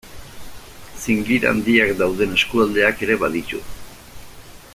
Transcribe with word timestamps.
Zingira 1.03 1.51
handiak 1.55 1.93
dauden 2.01 2.35
eskualdeak 2.39 3.07
ere 3.09 3.23
baditu. 3.27 3.63